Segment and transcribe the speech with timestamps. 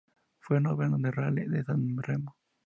[0.39, 2.35] Fue noveno en el Rally de San Remo.